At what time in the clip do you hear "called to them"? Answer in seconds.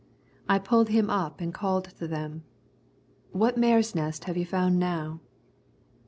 1.53-2.43